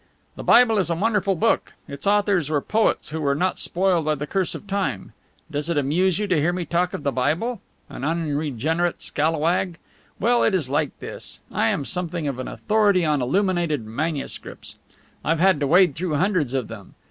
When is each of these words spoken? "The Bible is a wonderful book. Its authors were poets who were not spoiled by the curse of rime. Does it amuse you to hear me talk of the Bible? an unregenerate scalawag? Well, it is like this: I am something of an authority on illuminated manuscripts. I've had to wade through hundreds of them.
"The 0.35 0.41
Bible 0.43 0.79
is 0.79 0.89
a 0.89 0.95
wonderful 0.95 1.35
book. 1.35 1.73
Its 1.87 2.07
authors 2.07 2.49
were 2.49 2.59
poets 2.59 3.09
who 3.09 3.21
were 3.21 3.35
not 3.35 3.59
spoiled 3.59 4.05
by 4.05 4.15
the 4.15 4.25
curse 4.25 4.55
of 4.55 4.63
rime. 4.71 5.13
Does 5.51 5.69
it 5.69 5.77
amuse 5.77 6.17
you 6.17 6.25
to 6.25 6.41
hear 6.41 6.51
me 6.51 6.65
talk 6.65 6.95
of 6.95 7.03
the 7.03 7.11
Bible? 7.11 7.61
an 7.87 8.03
unregenerate 8.03 9.03
scalawag? 9.03 9.77
Well, 10.19 10.43
it 10.43 10.55
is 10.55 10.71
like 10.71 10.97
this: 11.01 11.39
I 11.51 11.67
am 11.67 11.85
something 11.85 12.27
of 12.27 12.39
an 12.39 12.47
authority 12.47 13.05
on 13.05 13.21
illuminated 13.21 13.85
manuscripts. 13.85 14.75
I've 15.23 15.39
had 15.39 15.59
to 15.59 15.67
wade 15.67 15.93
through 15.93 16.15
hundreds 16.15 16.55
of 16.55 16.67
them. 16.67 16.95